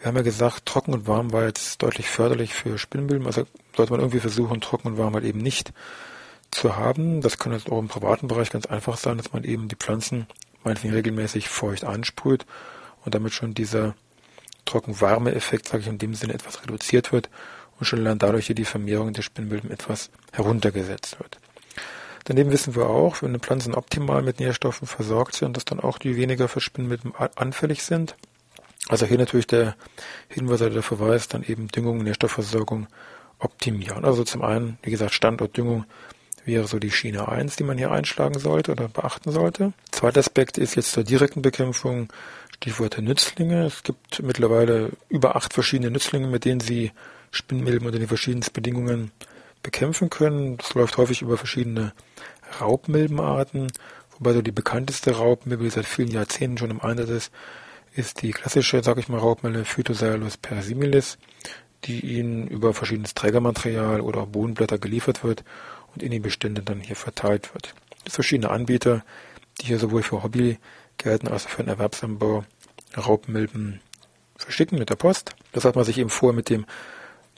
Wir 0.00 0.08
haben 0.08 0.16
ja 0.16 0.22
gesagt, 0.22 0.66
trocken 0.66 0.94
und 0.94 1.06
warm 1.06 1.32
war 1.32 1.44
jetzt 1.44 1.80
deutlich 1.80 2.08
förderlich 2.08 2.54
für 2.54 2.76
Spinnmilben, 2.76 3.28
also 3.28 3.46
sollte 3.76 3.92
man 3.92 4.00
irgendwie 4.00 4.18
versuchen, 4.18 4.60
trocken 4.60 4.88
und 4.88 4.98
warm 4.98 5.14
halt 5.14 5.24
eben 5.24 5.38
nicht 5.38 5.72
zu 6.50 6.76
haben. 6.76 7.20
Das 7.20 7.38
kann 7.38 7.52
jetzt 7.52 7.70
auch 7.70 7.78
im 7.78 7.88
privaten 7.88 8.28
Bereich 8.28 8.50
ganz 8.50 8.66
einfach 8.66 8.96
sein, 8.96 9.16
dass 9.16 9.32
man 9.32 9.44
eben 9.44 9.68
die 9.68 9.76
Pflanzen 9.76 10.26
meinetwegen 10.64 10.94
regelmäßig 10.94 11.48
feucht 11.48 11.84
ansprüht 11.84 12.46
und 13.04 13.14
damit 13.14 13.32
schon 13.32 13.54
dieser 13.54 13.94
trocken-warme-Effekt, 14.64 15.68
sage 15.68 15.82
ich 15.82 15.88
in 15.88 15.98
dem 15.98 16.14
Sinne, 16.14 16.34
etwas 16.34 16.62
reduziert 16.62 17.12
wird 17.12 17.30
und 17.78 17.86
schon 17.86 18.00
allein 18.00 18.18
dadurch 18.18 18.46
hier 18.46 18.54
die 18.54 18.64
Vermehrung 18.64 19.12
der 19.12 19.22
Spinnmilben 19.22 19.70
etwas 19.70 20.10
heruntergesetzt 20.32 21.18
wird. 21.18 21.38
Daneben 22.24 22.50
wissen 22.50 22.74
wir 22.74 22.90
auch, 22.90 23.22
wenn 23.22 23.32
die 23.32 23.38
Pflanzen 23.38 23.74
optimal 23.74 24.22
mit 24.22 24.38
Nährstoffen 24.38 24.86
versorgt 24.86 25.34
sind, 25.34 25.56
dass 25.56 25.64
dann 25.64 25.80
auch 25.80 25.96
die 25.96 26.16
weniger 26.16 26.48
für 26.48 26.60
Spinnmilben 26.60 27.14
anfällig 27.36 27.82
sind. 27.82 28.16
Also 28.88 29.06
hier 29.06 29.18
natürlich 29.18 29.46
der 29.46 29.76
Hinweis 30.28 30.60
oder 30.60 30.70
der 30.70 30.82
Verweis, 30.82 31.28
dann 31.28 31.42
eben 31.42 31.68
Düngung, 31.68 31.98
Nährstoffversorgung 31.98 32.86
optimieren. 33.38 34.04
Also 34.04 34.24
zum 34.24 34.42
einen, 34.42 34.78
wie 34.82 34.90
gesagt, 34.90 35.14
Standortdüngung 35.14 35.84
wäre 36.48 36.66
so 36.66 36.80
die 36.80 36.90
Schiene 36.90 37.28
1, 37.28 37.54
die 37.56 37.62
man 37.62 37.78
hier 37.78 37.92
einschlagen 37.92 38.40
sollte 38.40 38.72
oder 38.72 38.88
beachten 38.88 39.30
sollte. 39.30 39.72
Zweiter 39.92 40.20
Aspekt 40.20 40.58
ist 40.58 40.74
jetzt 40.74 40.90
zur 40.90 41.04
direkten 41.04 41.42
Bekämpfung 41.42 42.08
Stichworte 42.54 43.02
Nützlinge. 43.02 43.66
Es 43.66 43.84
gibt 43.84 44.20
mittlerweile 44.20 44.90
über 45.08 45.36
acht 45.36 45.52
verschiedene 45.52 45.92
Nützlinge, 45.92 46.26
mit 46.26 46.44
denen 46.44 46.60
Sie 46.60 46.90
Spinnmilben 47.30 47.86
unter 47.86 47.98
den 47.98 48.08
verschiedensten 48.08 48.54
Bedingungen 48.54 49.12
bekämpfen 49.62 50.10
können. 50.10 50.56
Das 50.56 50.74
läuft 50.74 50.96
häufig 50.96 51.22
über 51.22 51.36
verschiedene 51.36 51.92
Raubmilbenarten, 52.60 53.70
wobei 54.16 54.32
so 54.32 54.42
die 54.42 54.50
bekannteste 54.50 55.12
Raubmilbe, 55.12 55.64
die 55.64 55.70
seit 55.70 55.86
vielen 55.86 56.10
Jahrzehnten 56.10 56.58
schon 56.58 56.70
im 56.70 56.80
Einsatz 56.80 57.10
ist, 57.10 57.32
ist 57.94 58.22
die 58.22 58.30
klassische, 58.30 58.82
sag 58.82 58.98
ich 58.98 59.08
mal, 59.08 59.18
Raubmilbe 59.18 59.64
Phytosalus 59.66 60.38
persimilis, 60.38 61.18
die 61.84 62.00
Ihnen 62.00 62.48
über 62.48 62.72
verschiedenes 62.72 63.14
Trägermaterial 63.14 64.00
oder 64.00 64.26
Bodenblätter 64.26 64.78
geliefert 64.78 65.22
wird 65.22 65.44
und 65.94 66.02
in 66.02 66.10
die 66.10 66.20
Bestände 66.20 66.62
dann 66.62 66.80
hier 66.80 66.96
verteilt 66.96 67.54
wird. 67.54 67.74
Es 68.04 68.14
verschiedene 68.14 68.50
Anbieter, 68.50 69.04
die 69.60 69.66
hier 69.66 69.78
sowohl 69.78 70.02
für 70.02 70.22
Hobby 70.22 70.58
gelten 70.96 71.28
als 71.28 71.46
auch 71.46 71.50
für 71.50 71.62
den 71.62 71.68
Erwerbsanbau 71.68 72.44
Raubmilben 72.96 73.80
verschicken 74.36 74.78
mit 74.78 74.90
der 74.90 74.96
Post. 74.96 75.34
Das 75.52 75.64
hat 75.64 75.76
man 75.76 75.84
sich 75.84 75.98
eben 75.98 76.10
vorher 76.10 76.34
mit 76.34 76.48
dem 76.48 76.66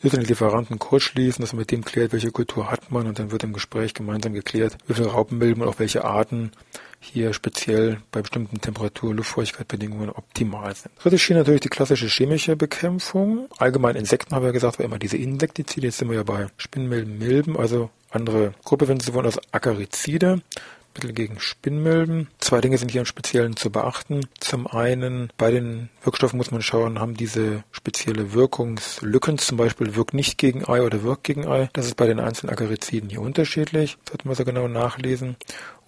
Lieferanten 0.03 0.79
kurz 0.79 1.03
schließen, 1.03 1.43
dass 1.43 1.53
man 1.53 1.61
mit 1.61 1.71
dem 1.71 1.85
klärt, 1.85 2.13
welche 2.13 2.31
Kultur 2.31 2.71
hat 2.71 2.91
man 2.91 3.07
und 3.07 3.19
dann 3.19 3.31
wird 3.31 3.45
im 3.45 3.53
Gespräch 3.53 3.93
gemeinsam 3.93 4.33
geklärt, 4.33 4.79
wie 4.87 4.95
viele 4.95 5.09
Raupenmilben 5.09 5.63
und 5.63 5.69
auch 5.69 5.79
welche 5.79 6.05
Arten 6.05 6.53
hier 7.01 7.33
speziell 7.33 7.99
bei 8.11 8.23
bestimmten 8.23 8.61
Temperatur- 8.61 9.11
und 9.11 9.19
Luftfeuchtigkeitsbedingungen 9.19 10.11
optimal 10.11 10.75
sind. 10.75 10.93
Drittes 11.03 11.21
Schiene 11.21 11.41
natürlich 11.41 11.61
die 11.61 11.69
klassische 11.69 12.07
chemische 12.07 12.57
Bekämpfung. 12.57 13.49
Allgemein 13.59 13.97
Insekten 13.97 14.35
haben 14.35 14.45
wir 14.45 14.53
gesagt, 14.53 14.79
war 14.79 14.87
immer 14.87 14.99
diese 14.99 15.17
Insektizide. 15.17 15.87
Jetzt 15.87 15.99
sind 15.99 16.09
wir 16.09 16.17
ja 16.17 16.23
bei 16.23 16.47
Spinnmilben, 16.57 17.19
Milben, 17.19 17.57
also 17.59 17.91
andere 18.11 18.53
Gruppe, 18.65 18.89
wenn 18.89 19.01
Sie 19.01 19.15
wollen, 19.15 19.27
also 19.27 19.41
Akarizide. 19.53 20.43
Mittel 20.95 21.13
gegen 21.13 21.39
Spinnmilben. 21.39 22.29
Zwei 22.39 22.61
Dinge 22.61 22.77
sind 22.77 22.91
hier 22.91 23.01
im 23.01 23.07
Speziellen 23.07 23.57
zu 23.57 23.71
beachten. 23.71 24.27
Zum 24.41 24.67
einen, 24.67 25.33
bei 25.39 25.51
den 25.51 25.89
Wirkstoffen 26.03 26.37
muss 26.37 26.51
man 26.51 26.63
schauen, 26.63 26.99
haben 26.99 27.15
diese 27.15 27.65
spezielle 27.71 28.33
Wirkungslücken, 28.33 29.39
zum 29.39 29.57
Beispiel 29.57 29.95
wirkt 29.95 30.15
nicht 30.15 30.37
gegen 30.37 30.69
Ei 30.69 30.83
oder 30.83 31.03
wirkt 31.03 31.25
gegen 31.25 31.47
Ei. 31.47 31.71
Das 31.73 31.87
ist 31.87 31.97
bei 31.97 32.07
den 32.07 32.21
einzelnen 32.21 32.53
Akariziden 32.53 33.09
hier 33.09 33.21
unterschiedlich. 33.21 33.97
Das 34.05 34.13
sollte 34.13 34.27
man 34.27 34.37
so 34.37 34.45
genau 34.45 34.69
nachlesen. 34.69 35.37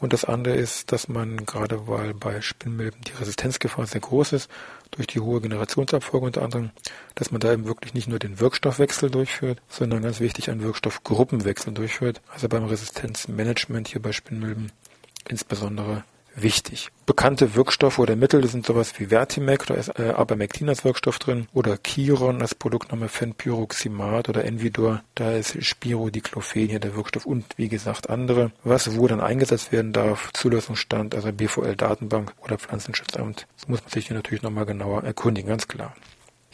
Und 0.03 0.13
das 0.13 0.25
andere 0.25 0.57
ist, 0.57 0.91
dass 0.91 1.07
man 1.07 1.47
gerade 1.47 1.87
weil 1.87 2.13
bei 2.13 2.41
Spinnmilben 2.41 3.01
die 3.03 3.13
Resistenzgefahr 3.13 3.87
sehr 3.87 4.01
groß 4.01 4.33
ist, 4.33 4.51
durch 4.91 5.07
die 5.07 5.21
hohe 5.21 5.41
Generationsabfolge 5.41 6.27
unter 6.27 6.43
anderem, 6.43 6.71
dass 7.15 7.31
man 7.31 7.41
da 7.41 7.53
eben 7.53 7.67
wirklich 7.67 7.95
nicht 7.95 8.09
nur 8.09 8.19
den 8.19 8.41
Wirkstoffwechsel 8.41 9.11
durchführt, 9.11 9.63
sondern 9.69 10.03
ganz 10.03 10.19
wichtig 10.19 10.51
einen 10.51 10.65
Wirkstoffgruppenwechsel 10.65 11.73
durchführt. 11.73 12.21
Also 12.35 12.49
beim 12.49 12.65
Resistenzmanagement 12.65 13.87
hier 13.87 14.03
bei 14.03 14.11
Spinnmilben 14.11 14.73
insbesondere 15.29 16.03
wichtig. 16.35 16.89
Bekannte 17.07 17.55
Wirkstoffe 17.55 17.99
oder 17.99 18.17
Mittel, 18.17 18.47
sind 18.47 18.65
sowas 18.65 18.95
wie 18.99 19.07
Vertimec, 19.07 19.67
da 19.67 19.75
ist 19.75 19.99
äh, 19.99 20.11
Abamectin 20.11 20.69
als 20.69 20.85
Wirkstoff 20.85 21.19
drin, 21.19 21.47
oder 21.53 21.79
Chiron 21.83 22.41
als 22.41 22.55
Produktname 22.55 23.09
Fenpyroximat 23.09 24.29
oder 24.29 24.45
Envidor, 24.45 25.03
da 25.15 25.33
ist 25.33 25.65
Spirodiclophen 25.65 26.69
hier 26.69 26.81
der 26.81 26.95
Wirkstoff 26.97 27.27
und 27.27 27.45
wie 27.57 27.69
gesagt 27.69 28.09
andere. 28.09 28.53
Was 28.65 28.97
wo 28.97 29.07
dann 29.07 29.21
eingesetzt 29.21 29.73
werden 29.73 29.93
darf, 29.93 30.33
Zulassungsstand, 30.33 31.15
also 31.15 31.33
BVL-Datenbank 31.33 32.33
oder 32.43 32.59
Pflanzenschutzamt, 32.59 33.47
das 33.57 33.69
muss 33.69 33.81
man 33.83 33.91
sich 33.91 34.07
hier 34.07 34.17
natürlich 34.17 34.43
nochmal 34.43 34.67
genauer 34.67 35.05
erkundigen, 35.05 35.49
ganz 35.49 35.69
klar. 35.69 35.95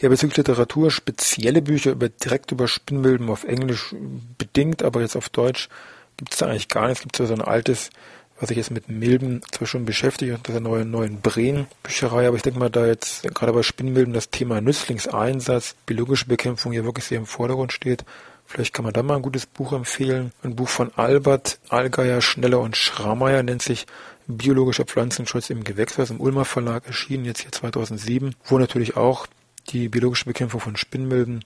Ja, 0.01 0.09
bezüglich 0.09 0.37
Literatur, 0.37 0.93
spezielle 0.93 1.61
Bücher 1.61 1.91
über, 1.91 2.09
direkt 2.09 2.53
über 2.53 2.69
Spinnmilben 2.69 3.31
auf 3.31 3.43
Englisch 3.43 3.95
bedingt, 4.39 4.85
aber 4.85 5.01
jetzt 5.01 5.17
auf 5.17 5.29
Deutsch 5.29 5.69
gibt 6.17 6.33
es 6.33 6.39
da 6.39 6.47
eigentlich 6.47 6.69
gar 6.69 6.87
nichts. 6.87 7.01
Es 7.01 7.03
gibt 7.03 7.17
so 7.17 7.33
ein 7.33 7.41
altes 7.41 7.91
was 8.41 8.49
sich 8.49 8.57
jetzt 8.57 8.71
mit 8.71 8.89
Milben 8.89 9.41
zwar 9.51 9.67
schon 9.67 9.85
beschäftigt 9.85 10.35
und 10.35 10.49
der 10.49 10.61
neuen, 10.61 10.91
neuen 10.91 11.21
Breen-Bücherei, 11.21 12.29
aber 12.29 12.37
ich 12.37 12.43
denke 12.43 12.61
mal, 12.61 12.71
da 12.71 12.87
jetzt 12.87 13.23
gerade 13.35 13.53
bei 13.53 13.63
Spinnmilben 13.63 14.15
das 14.15 14.31
Thema 14.31 14.61
Nützlingseinsatz, 14.61 15.75
biologische 15.87 16.27
Bekämpfung 16.27 16.73
hier 16.73 16.85
wirklich 16.85 17.07
sehr 17.07 17.19
im 17.19 17.27
Vordergrund 17.27 17.73
steht. 17.73 18.05
Vielleicht 18.47 18.73
kann 18.73 18.85
man 18.85 18.95
da 18.95 19.03
mal 19.03 19.17
ein 19.17 19.23
gutes 19.23 19.45
Buch 19.45 19.73
empfehlen. 19.73 20.33
Ein 20.43 20.57
Buch 20.57 20.69
von 20.69 20.91
Albert 20.97 21.59
Allgeier, 21.69 22.23
Schneller 22.23 22.61
und 22.61 22.77
Schrammeier 22.77 23.43
nennt 23.43 23.63
sich 23.63 23.87
Biologischer 24.31 24.85
Pflanzenschutz 24.85 25.49
im 25.49 25.65
Gewächshaus 25.65 26.11
im 26.11 26.21
Ulmer 26.21 26.45
Verlag 26.45 26.87
erschienen, 26.87 27.25
jetzt 27.25 27.41
hier 27.41 27.53
2007, 27.53 28.35
wo 28.45 28.59
natürlich 28.59 28.95
auch 28.95 29.27
die 29.71 29.89
biologische 29.89 30.27
Bekämpfung 30.27 30.61
von 30.61 30.77
Spinnmilben 30.77 31.43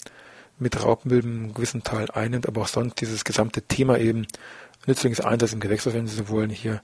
mit 0.58 0.82
Raubmilben 0.82 1.44
einen 1.44 1.54
gewissen 1.54 1.84
Teil 1.84 2.10
einnimmt, 2.10 2.48
aber 2.48 2.62
auch 2.62 2.68
sonst 2.68 3.00
dieses 3.00 3.24
gesamte 3.24 3.62
Thema 3.62 3.98
eben 3.98 4.26
Nützlingseinsatz 4.86 5.52
im 5.52 5.60
Gewächshaus, 5.60 5.94
wenn 5.94 6.06
Sie 6.06 6.16
so 6.16 6.28
wollen, 6.28 6.50
hier 6.50 6.82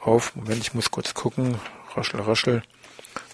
auf. 0.00 0.36
Moment, 0.36 0.60
ich 0.60 0.74
muss 0.74 0.90
kurz 0.90 1.14
gucken. 1.14 1.56
Raschel, 1.94 2.20
raschel. 2.20 2.62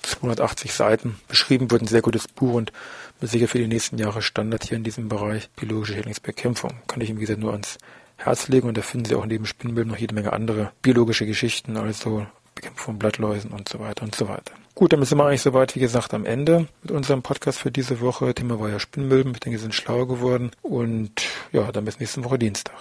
280 0.03 0.73
Seiten. 0.73 1.17
Beschrieben 1.29 1.71
wird 1.71 1.83
ein 1.83 1.87
sehr 1.87 2.03
gutes 2.03 2.29
Buch 2.29 2.55
und 2.55 2.73
sicher 3.21 3.49
für 3.49 3.59
die 3.59 3.67
nächsten 3.67 3.99
Jahre 3.99 4.23
Standard 4.23 4.65
hier 4.65 4.77
in 4.77 4.85
diesem 4.85 5.09
Bereich 5.09 5.49
biologische 5.51 5.95
Schädlingsbekämpfung. 5.95 6.73
Kann 6.87 7.01
ich 7.01 7.09
Ihnen, 7.09 7.19
wie 7.19 7.23
gesagt, 7.23 7.41
nur 7.41 7.53
ans 7.53 7.79
Herz 8.17 8.49
legen 8.49 8.69
und 8.69 8.77
da 8.77 8.83
finden 8.83 9.07
Sie 9.07 9.15
auch 9.15 9.27
neben 9.27 9.47
Spinnmilben 9.47 9.91
noch 9.91 9.99
jede 9.99 10.15
Menge 10.15 10.33
andere 10.33 10.73
biologische 10.83 11.27
Geschichten, 11.27 11.77
also 11.77 12.27
Bekämpfung 12.55 12.85
von 12.85 12.99
Blattläusen 12.99 13.51
und 13.51 13.69
so 13.69 13.81
weiter 13.81 14.05
und 14.05 14.15
so 14.15 14.29
weiter. 14.29 14.53
Gut, 14.75 14.93
damit 14.93 15.09
sind 15.09 15.19
wir 15.19 15.27
eigentlich 15.27 15.43
soweit, 15.43 15.75
wie 15.75 15.81
gesagt, 15.81 16.15
am 16.15 16.25
Ende 16.25 16.67
mit 16.83 16.91
unserem 16.91 17.23
Podcast 17.23 17.59
für 17.59 17.71
diese 17.71 18.01
Woche. 18.01 18.35
Thema 18.35 18.61
war 18.61 18.69
ja 18.69 18.79
Spinnmilben. 18.79 19.33
Ich 19.35 19.41
denke, 19.41 19.59
Sie 19.59 19.63
sind 19.63 19.75
schlau 19.75 20.07
geworden 20.07 20.51
und 20.63 21.23
ja, 21.53 21.71
dann 21.73 21.85
bis 21.85 22.01
nächste 22.01 22.25
Woche 22.25 22.39
Dienstag. 22.39 22.75